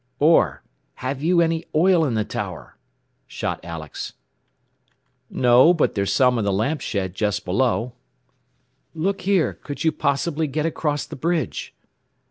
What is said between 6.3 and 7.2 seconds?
in the lamp shed